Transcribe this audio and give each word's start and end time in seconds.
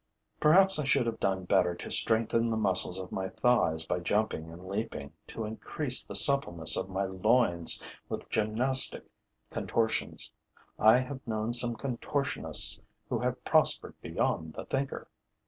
Perhaps 0.39 0.79
I 0.79 0.83
should 0.83 1.05
have 1.05 1.19
done 1.19 1.45
better 1.45 1.75
to 1.75 1.91
strengthen 1.91 2.49
the 2.49 2.57
muscles 2.57 2.97
of 2.99 3.11
my 3.11 3.29
thighs 3.29 3.85
by 3.85 3.99
jumping 3.99 4.45
and 4.49 4.65
leaping, 4.67 5.13
to 5.27 5.45
increase 5.45 6.03
the 6.03 6.15
suppleness 6.15 6.75
of 6.75 6.89
my 6.89 7.03
loins 7.03 7.79
with 8.09 8.27
gymnastic 8.27 9.11
contortions. 9.51 10.31
I 10.79 11.01
have 11.01 11.19
known 11.27 11.53
some 11.53 11.75
contortionists 11.75 12.79
who 13.09 13.19
have 13.19 13.43
prospered 13.45 13.93
beyond 14.01 14.53
the 14.55 14.65
thinker. 14.65 15.07